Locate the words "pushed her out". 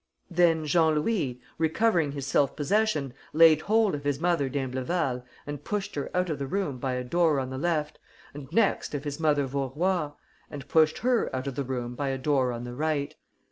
5.63-6.31, 10.67-11.45